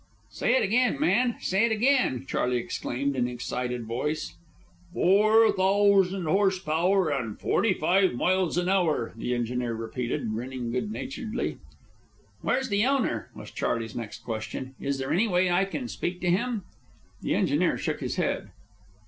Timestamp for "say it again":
0.31-0.99, 1.41-2.25